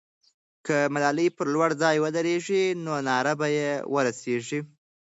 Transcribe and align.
که 0.65 0.77
ملالۍ 0.93 1.27
پر 1.37 1.47
لوړ 1.53 1.69
ځای 1.81 1.95
ودرېږي، 2.03 2.63
نو 2.83 2.93
ناره 3.07 3.33
به 3.39 3.47
یې 3.57 3.71
ورسېږي. 3.93 4.59